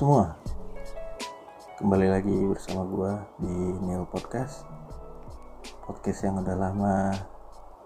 [0.00, 0.32] Semua,
[1.76, 3.52] kembali lagi bersama gua di
[3.84, 4.64] Neil Podcast.
[5.84, 7.12] Podcast yang udah lama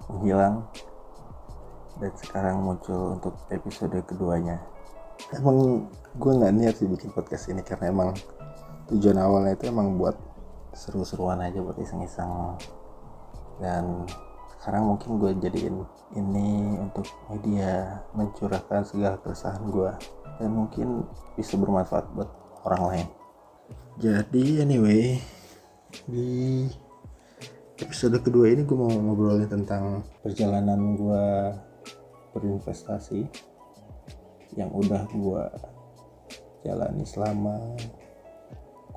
[0.07, 0.63] menghilang
[1.99, 4.63] Dan sekarang muncul untuk episode keduanya.
[5.35, 8.15] Emang gue nggak niat sih bikin podcast ini karena emang
[8.95, 10.15] tujuan awalnya itu emang buat
[10.71, 12.55] seru-seruan aja buat iseng-iseng.
[13.59, 14.07] Dan
[14.63, 15.83] sekarang mungkin gue jadiin
[16.15, 19.91] ini untuk media mencurahkan segala keresahan gue
[20.39, 21.07] dan mungkin
[21.39, 22.31] bisa bermanfaat buat
[22.67, 23.09] orang lain.
[24.03, 25.23] Jadi anyway
[26.11, 26.67] di
[27.79, 31.25] episode kedua ini gue mau ngobrolin tentang perjalanan gue
[32.35, 33.23] berinvestasi
[34.59, 35.43] yang udah gue
[36.67, 37.79] jalani selama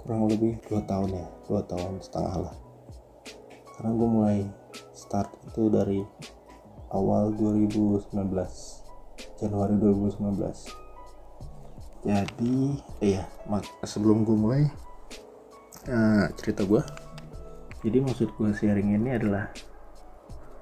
[0.01, 2.55] kurang lebih dua tahun ya dua tahun setengah lah.
[3.77, 4.39] Karena gue mulai
[4.97, 6.01] start itu dari
[6.89, 8.09] awal 2019
[9.37, 10.86] Januari 2019
[12.07, 12.57] jadi
[13.03, 13.27] iya
[13.83, 14.63] sebelum gue mulai
[15.91, 16.79] uh, cerita gue
[17.83, 19.51] jadi maksud gue sharing ini adalah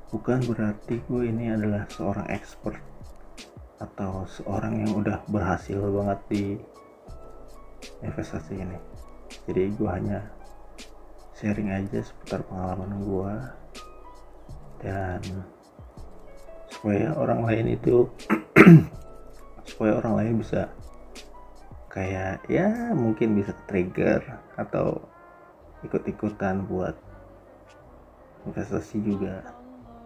[0.10, 2.82] bukan berarti gue ini adalah seorang expert
[3.80, 6.46] atau seorang yang udah berhasil banget di
[8.02, 8.78] investasi ini.
[9.46, 10.24] Jadi gue hanya
[11.36, 13.34] sharing aja seputar pengalaman gue
[14.86, 15.22] dan
[16.72, 18.08] supaya orang lain itu
[19.70, 20.72] supaya orang lain bisa
[21.96, 24.20] kayak ya mungkin bisa trigger
[24.60, 25.00] atau
[25.88, 26.94] ikut-ikutan buat
[28.44, 29.48] investasi juga.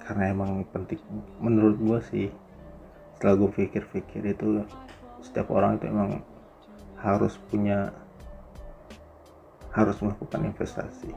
[0.05, 1.01] Karena emang penting.
[1.41, 2.27] Menurut gue sih
[3.17, 4.63] setelah gue pikir-pikir itu
[5.19, 6.23] setiap orang itu emang
[7.01, 7.89] harus punya
[9.73, 11.11] harus melakukan investasi.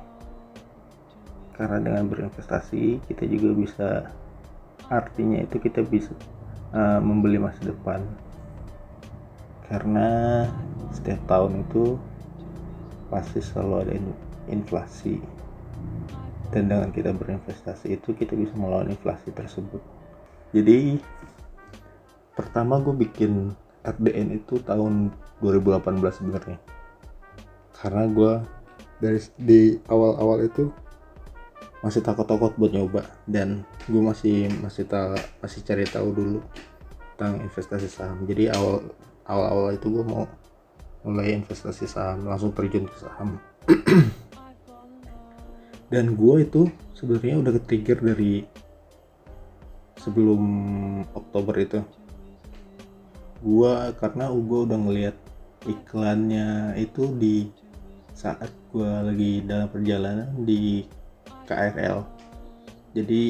[1.53, 3.89] Karena dengan berinvestasi kita juga bisa
[4.89, 6.13] artinya itu kita bisa
[6.73, 8.03] uh, membeli masa depan
[9.73, 10.45] karena
[10.93, 11.97] setiap tahun itu
[13.09, 13.93] pasti selalu ada
[14.53, 15.17] inflasi.
[16.53, 19.81] Dan dengan kita berinvestasi itu kita bisa melawan inflasi tersebut.
[20.53, 21.01] Jadi
[22.37, 25.09] pertama gue bikin RDN itu tahun
[25.41, 26.61] 2018 sebenarnya.
[27.73, 28.33] Karena gue
[29.01, 30.69] dari di awal-awal itu
[31.81, 33.09] masih takut-takut buat nyoba.
[33.25, 36.39] Dan gue masih masih tak masih cari tahu dulu
[37.17, 38.29] tentang investasi saham.
[38.29, 38.93] Jadi awal
[39.33, 40.29] awal-awal itu gue mau
[41.03, 43.41] mulai investasi saham langsung terjun ke saham.
[45.93, 48.45] Dan gue itu sebenarnya udah ke-trigger dari
[49.97, 50.43] sebelum
[51.17, 51.81] Oktober itu.
[53.41, 55.17] Gue karena gue udah ngeliat
[55.67, 57.49] iklannya itu di
[58.13, 60.85] saat gue lagi dalam perjalanan di
[61.47, 62.03] KRL
[62.93, 63.23] jadi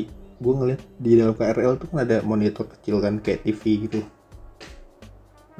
[0.42, 4.00] gue ngeliat di dalam KRL tuh kan ada monitor kecil kan kayak TV gitu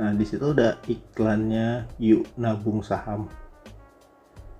[0.02, 3.30] Nah di situ ada iklannya yuk nabung saham.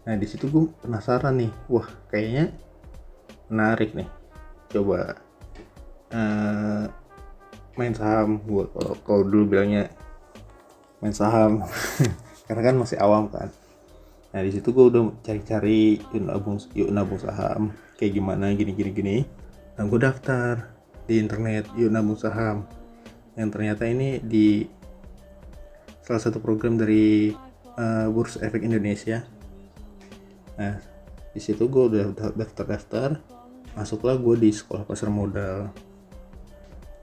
[0.07, 2.55] Nah di situ gue penasaran nih, wah kayaknya
[3.51, 4.07] menarik nih.
[4.71, 5.19] Coba
[6.15, 6.87] uh,
[7.75, 8.71] main saham, gue
[9.03, 9.91] kalau dulu bilangnya
[11.03, 11.67] main saham,
[12.47, 13.51] karena kan masih awam kan.
[14.31, 18.91] Nah di situ gue udah cari-cari yuk nabung yuk nabung saham kayak gimana gini gini
[18.95, 19.17] gini.
[19.75, 20.71] Nah gue daftar
[21.11, 22.63] di internet yuk nabung saham
[23.35, 24.71] yang ternyata ini di
[26.03, 27.31] salah satu program dari
[27.79, 29.23] uh, Bursa Efek Indonesia.
[30.59, 30.77] Nah,
[31.33, 33.17] di situ gue udah daftar-daftar,
[33.79, 35.71] masuklah gue di sekolah pasar modal,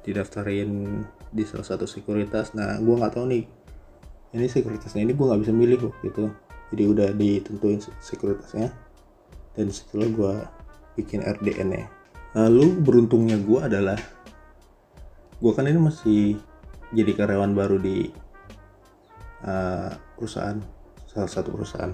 [0.05, 1.01] didaftarin
[1.31, 2.53] di salah satu sekuritas.
[2.53, 3.43] Nah, gue nggak tahu nih,
[4.35, 6.25] ini sekuritasnya ini gue nggak bisa milih kok gitu.
[6.69, 8.69] Jadi udah ditentuin sekuritasnya,
[9.57, 10.33] dan setelah gue
[11.01, 11.89] bikin RDN nya.
[12.37, 13.97] Lalu beruntungnya gue adalah,
[15.41, 16.37] gue kan ini masih
[16.93, 18.28] jadi karyawan baru di
[19.43, 20.59] uh, perusahaan
[21.09, 21.93] salah satu perusahaan.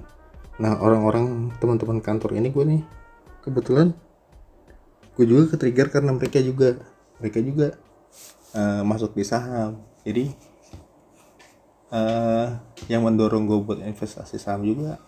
[0.59, 2.81] Nah orang-orang teman-teman kantor ini gue nih
[3.43, 3.93] kebetulan
[5.15, 6.75] gue juga ke trigger karena mereka juga
[7.19, 7.67] mereka juga
[8.55, 9.79] uh, masuk di saham.
[10.03, 10.31] Jadi
[11.91, 12.59] uh,
[12.91, 14.99] yang mendorong gue buat investasi saham juga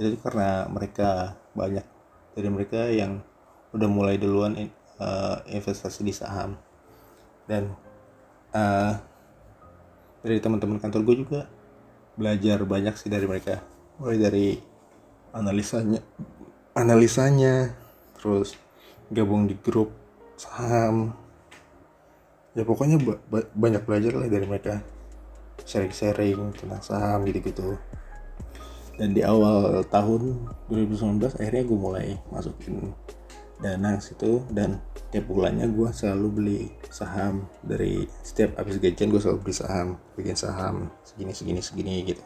[0.00, 1.84] itu karena mereka banyak.
[2.36, 3.20] Dari mereka yang
[3.76, 4.56] udah mulai duluan
[5.00, 6.56] uh, investasi di saham.
[7.44, 7.74] Dan
[8.54, 8.94] uh,
[10.20, 11.40] dari teman-teman kantor gue juga
[12.14, 13.62] belajar banyak sih dari mereka.
[14.00, 14.48] Mulai dari
[15.30, 16.00] analisanya
[16.74, 17.74] analisanya
[18.18, 18.56] terus
[19.10, 19.92] gabung di grup
[20.38, 21.14] saham.
[22.56, 24.82] Ya pokoknya ba ba banyak belajar lah dari mereka.
[25.60, 27.76] Sharing-sharing tentang saham gitu-gitu.
[28.96, 32.92] Dan di awal tahun 2019 akhirnya gue mulai masukin
[33.60, 34.80] dana situ dan
[35.12, 37.46] tiap bulannya gue selalu beli saham.
[37.60, 42.24] Dari setiap habis gajian gue selalu beli saham bikin saham segini segini segini gitu.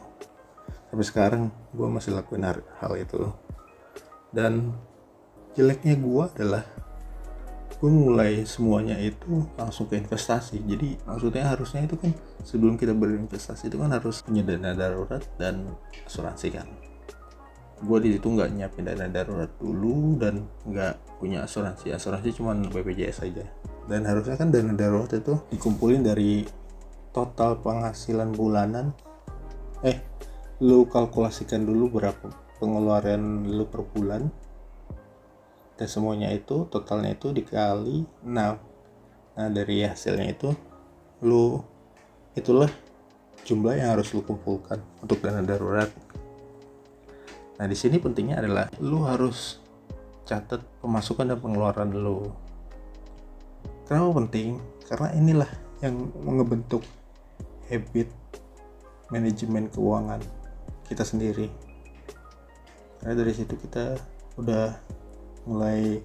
[0.89, 1.43] Sampai sekarang
[1.75, 3.29] gue masih lakuin hal, hal itu.
[4.31, 4.73] Dan
[5.53, 6.63] jeleknya gue adalah
[7.75, 10.63] gue mulai semuanya itu langsung ke investasi.
[10.63, 12.15] Jadi maksudnya harusnya itu kan
[12.47, 15.75] sebelum kita berinvestasi itu kan harus punya dana darurat dan
[16.07, 16.94] asuransi kan
[17.83, 21.91] gue di situ nggak nyiapin dana darurat dulu dan nggak punya asuransi.
[21.91, 23.43] Asuransi cuma BPJS aja.
[23.85, 26.47] Dan harusnya kan dana darurat itu dikumpulin dari
[27.11, 28.95] total penghasilan bulanan.
[29.83, 29.99] Eh
[30.63, 32.31] lu kalkulasikan dulu berapa
[32.63, 34.31] pengeluaran lu per bulan.
[35.75, 38.75] Dan semuanya itu totalnya itu dikali 6
[39.35, 40.55] nah dari hasilnya itu
[41.19, 41.59] lu
[42.39, 42.71] itulah
[43.43, 45.91] jumlah yang harus lu kumpulkan untuk dana darurat
[47.55, 49.63] nah di sini pentingnya adalah lu harus
[50.25, 52.33] catat pemasukan dan pengeluaran lu.
[53.85, 54.57] Kenapa penting?
[54.89, 55.51] Karena inilah
[55.85, 56.81] yang ngebentuk
[57.69, 58.09] habit
[59.13, 60.21] manajemen keuangan
[60.89, 61.47] kita sendiri.
[62.97, 63.93] Karena dari situ kita
[64.41, 64.73] udah
[65.45, 66.01] mulai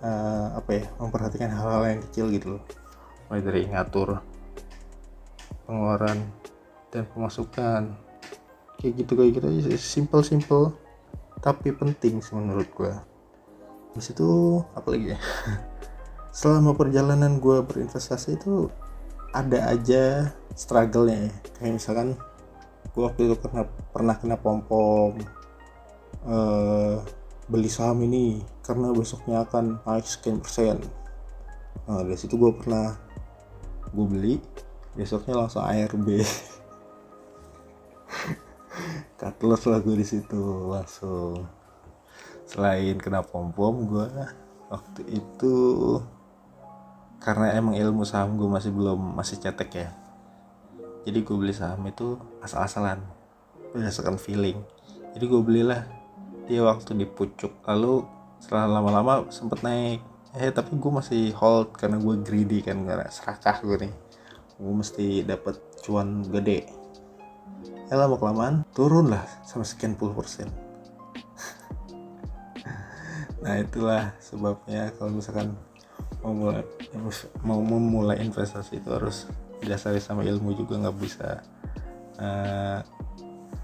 [0.00, 2.64] uh, apa ya memperhatikan hal-hal yang kecil gitu loh.
[3.28, 4.08] Mulai dari ngatur
[5.68, 6.24] pengeluaran
[6.88, 8.05] dan pemasukan
[8.76, 10.72] kayak gitu kayak gitu aja simple simple
[11.40, 12.92] tapi penting sih menurut gue
[13.96, 15.18] di situ apa lagi ya?
[16.38, 18.68] Selama perjalanan gue berinvestasi itu
[19.32, 21.32] ada aja struggle-nya ya.
[21.56, 22.16] kayak misalkan
[22.92, 25.16] gue waktu itu pernah pernah kena pom pom
[26.28, 27.00] uh,
[27.48, 30.80] beli saham ini karena besoknya akan naik sekian persen.
[31.88, 32.96] Nah dari situ gue pernah
[33.92, 34.34] gue beli
[34.92, 36.20] besoknya langsung ARB
[39.44, 40.70] loss lah gue di situ.
[40.72, 41.44] Langsung
[42.46, 44.06] selain kena pom pom gue
[44.70, 45.56] waktu itu
[47.18, 49.88] karena emang ilmu saham gue masih belum masih cetek ya.
[51.06, 53.02] Jadi gue beli saham itu asal-asalan
[53.74, 54.58] berdasarkan feeling.
[55.14, 55.82] Jadi gue belilah
[56.46, 57.50] dia waktu di pucuk.
[57.66, 58.06] Lalu
[58.38, 60.00] setelah lama-lama sempet naik.
[60.36, 63.94] Eh tapi gue masih hold karena gue greedy kan karena serakah gue nih.
[64.60, 66.75] Gue mesti dapat cuan gede
[67.86, 70.48] ya lama kelamaan turun lah sama sekian puluh persen.
[73.46, 75.54] Nah itulah sebabnya kalau misalkan
[76.18, 76.66] mau mulai
[77.46, 79.30] mau memulai investasi itu harus
[79.62, 81.46] didasari sama ilmu juga nggak bisa
[82.18, 82.82] uh,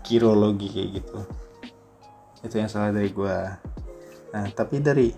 [0.06, 1.18] kirologi kayak gitu.
[2.46, 3.38] Itu yang salah dari gue
[4.32, 5.12] nah tapi dari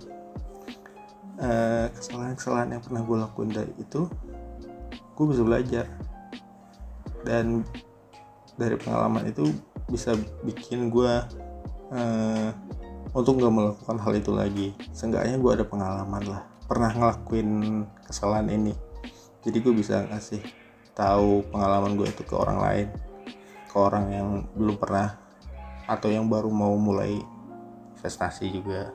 [1.34, 4.08] kesalahan kesalahan-kesalahan yang pernah gue lakuin dari itu
[5.14, 5.86] gue bisa belajar.
[7.24, 7.68] Dan
[8.54, 9.50] dari pengalaman itu
[9.90, 10.14] bisa
[10.46, 11.12] bikin gue
[11.92, 12.48] uh,
[13.14, 14.68] untuk gak melakukan hal itu lagi.
[14.90, 18.72] Seenggaknya gue ada pengalaman lah pernah ngelakuin kesalahan ini.
[19.44, 20.40] Jadi gue bisa ngasih
[20.96, 22.88] tahu pengalaman gue itu ke orang lain
[23.74, 25.18] ke orang yang belum pernah
[25.90, 27.18] atau yang baru mau mulai
[27.98, 28.94] investasi juga.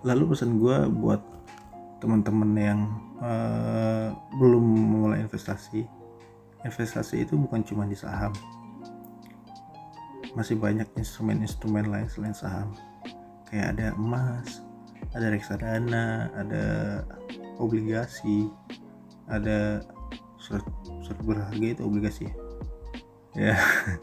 [0.00, 1.20] Lalu pesan gue buat
[2.00, 2.80] teman-teman yang
[3.20, 5.84] uh, belum mulai investasi
[6.66, 8.34] investasi itu bukan cuma di saham.
[10.34, 12.74] Masih banyak instrumen-instrumen lain selain saham.
[13.46, 14.66] Kayak ada emas
[15.14, 16.64] ada reksadana ada
[17.56, 18.52] obligasi
[19.32, 19.80] ada
[20.36, 20.66] surat
[21.00, 22.26] surat berharga itu obligasi.
[23.32, 23.56] Ya,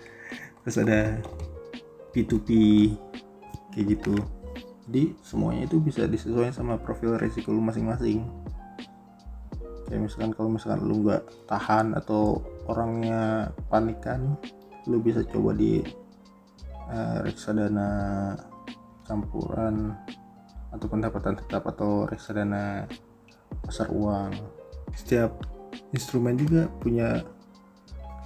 [0.64, 1.22] terus ada
[2.16, 2.50] P2P
[3.74, 4.16] kayak gitu.
[4.90, 8.43] Jadi semuanya itu bisa disesuaikan sama profil resiko lu masing-masing
[9.88, 14.40] kayak misalkan kalau misalkan lu nggak tahan atau orangnya panikan
[14.88, 15.84] lu bisa coba di
[16.92, 17.90] uh, reksadana
[19.08, 19.96] campuran
[20.74, 22.90] atau pendapatan tetap atau reksadana
[23.64, 24.34] pasar uang.
[24.98, 25.32] Setiap
[25.94, 27.22] instrumen juga punya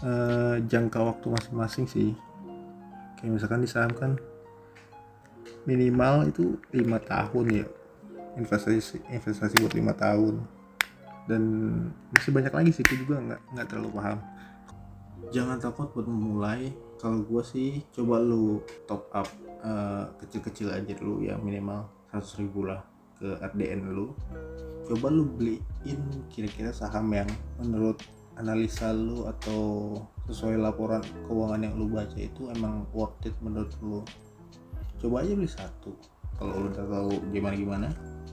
[0.01, 2.11] uh, jangka waktu masing-masing sih.
[3.19, 4.11] Kayak misalkan di saham kan
[5.67, 7.65] minimal itu lima tahun ya.
[8.37, 10.56] Investasi investasi buat lima tahun
[11.27, 11.43] dan
[12.15, 14.19] masih banyak lagi sih itu juga nggak nggak terlalu paham.
[15.29, 16.71] Jangan takut buat memulai.
[16.97, 19.29] Kalau gue sih coba lu top up
[19.61, 22.81] uh, kecil-kecil aja dulu ya minimal 100 ribu lah
[23.19, 24.15] ke RDN lu.
[24.87, 27.29] Coba lu beliin kira-kira saham yang
[27.61, 28.01] menurut
[28.39, 29.93] analisa lu atau
[30.25, 34.01] sesuai laporan keuangan yang lu baca itu emang worth it menurut lu.
[34.97, 35.93] Coba aja beli satu.
[36.39, 37.87] Kalau lu udah tahu gimana gimana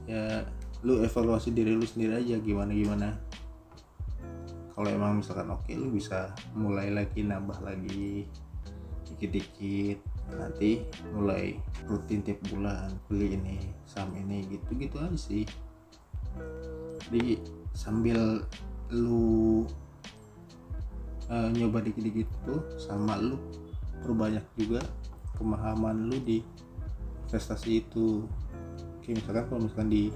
[0.05, 0.45] ya
[0.85, 3.09] lu evaluasi diri lu sendiri aja gimana gimana.
[4.77, 8.29] Kalau emang misalkan oke okay, lu bisa mulai lagi nambah lagi
[9.09, 9.99] dikit-dikit.
[10.25, 11.57] Nanti mulai
[11.89, 15.49] rutin tiap bulan beli ini saham ini gitu gitu aja sih.
[17.09, 17.41] Jadi
[17.73, 18.45] sambil
[18.93, 19.65] lu
[21.33, 23.41] uh, nyoba dikit-dikit tuh sama lu
[24.05, 24.85] perbanyak juga
[25.41, 26.45] pemahaman lu di
[27.25, 28.29] investasi itu.
[29.01, 30.13] Oke misalkan kalau misalkan di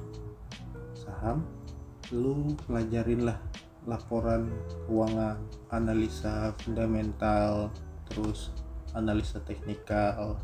[1.18, 1.42] saham
[2.14, 3.42] lu pelajarin lah
[3.90, 4.54] laporan
[4.86, 5.34] keuangan
[5.74, 7.74] analisa fundamental
[8.06, 8.54] terus
[8.94, 10.38] analisa teknikal.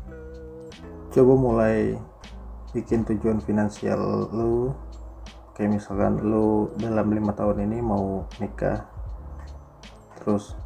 [1.15, 1.95] Coba mulai
[2.75, 4.75] bikin tujuan finansial lu.
[5.55, 8.83] Kayak misalkan lu dalam lima tahun ini mau nikah
[10.19, 10.59] terus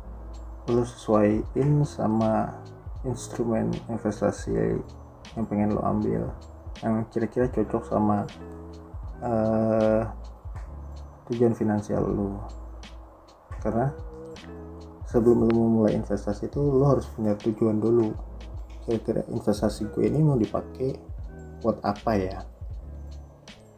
[0.66, 2.58] lu sesuaiin sama
[3.06, 4.82] instrumen investasi
[5.38, 6.34] yang pengen lo ambil
[6.82, 8.26] yang kira-kira cocok sama
[9.24, 10.04] uh,
[11.30, 12.42] tujuan finansial lo
[13.60, 13.92] karena
[15.06, 18.16] sebelum lo memulai investasi itu lo harus punya tujuan dulu.
[18.88, 20.96] Kira-kira investasi gue ini mau dipakai
[21.60, 22.40] buat apa ya?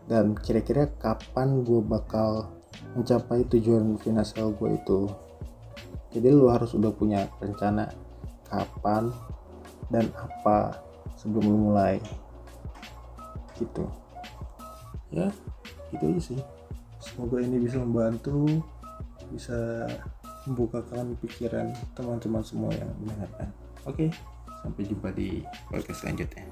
[0.06, 2.52] Dan kira-kira kapan gue bakal
[2.94, 5.10] mencapai tujuan finansial gue itu?
[6.12, 7.90] Jadi lo harus udah punya rencana
[8.46, 9.10] kapan
[9.90, 10.78] dan apa
[11.18, 11.98] sebelum lu mulai.
[13.56, 13.88] Gitu
[15.12, 15.28] ya
[15.92, 16.40] itu aja sih.
[17.02, 18.64] Semoga ini bisa membantu
[19.32, 19.88] bisa
[20.50, 23.50] membukakan pikiran teman-teman semua yang mendengarkan.
[23.86, 24.10] Oke
[24.62, 26.46] sampai jumpa di podcast selanjutnya